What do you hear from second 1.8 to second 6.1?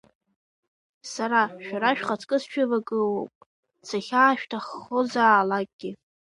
шәхаҵкы, сшәывагылоуп сахьаашәҭаххозаалакгьы.